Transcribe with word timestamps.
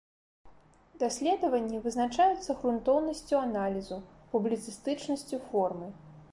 Даследаванні 1.03 1.81
вызначаюцца 1.83 2.57
грунтоўнасцю 2.63 3.35
аналізу, 3.45 4.01
публіцыстычнасцю 4.35 5.37
формы. 5.51 5.95